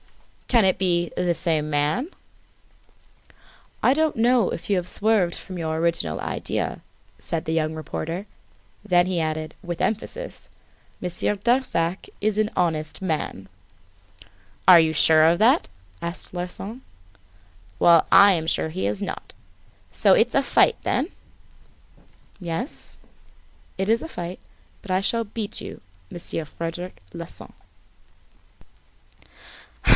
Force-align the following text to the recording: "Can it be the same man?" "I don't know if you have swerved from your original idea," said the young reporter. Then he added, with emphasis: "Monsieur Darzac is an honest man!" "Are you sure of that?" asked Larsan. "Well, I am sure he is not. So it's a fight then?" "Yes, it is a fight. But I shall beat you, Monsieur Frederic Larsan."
"Can 0.47 0.65
it 0.65 0.79
be 0.79 1.11
the 1.15 1.35
same 1.35 1.69
man?" 1.69 2.09
"I 3.81 3.93
don't 3.93 4.17
know 4.17 4.49
if 4.49 4.69
you 4.69 4.75
have 4.77 4.87
swerved 4.87 5.35
from 5.35 5.57
your 5.57 5.77
original 5.77 6.19
idea," 6.19 6.81
said 7.19 7.45
the 7.45 7.53
young 7.53 7.73
reporter. 7.73 8.25
Then 8.83 9.05
he 9.05 9.21
added, 9.21 9.53
with 9.63 9.79
emphasis: 9.79 10.49
"Monsieur 10.99 11.35
Darzac 11.37 12.09
is 12.19 12.37
an 12.37 12.49
honest 12.57 13.01
man!" 13.01 13.47
"Are 14.67 14.79
you 14.79 14.91
sure 14.91 15.23
of 15.23 15.39
that?" 15.39 15.69
asked 16.01 16.33
Larsan. 16.33 16.81
"Well, 17.79 18.05
I 18.11 18.33
am 18.33 18.47
sure 18.47 18.69
he 18.69 18.87
is 18.87 19.01
not. 19.01 19.33
So 19.91 20.15
it's 20.15 20.35
a 20.35 20.43
fight 20.43 20.75
then?" 20.81 21.11
"Yes, 22.41 22.97
it 23.77 23.87
is 23.87 24.01
a 24.01 24.09
fight. 24.09 24.39
But 24.81 24.91
I 24.91 24.99
shall 24.99 25.23
beat 25.23 25.61
you, 25.61 25.79
Monsieur 26.09 26.43
Frederic 26.43 27.01
Larsan." 27.13 27.53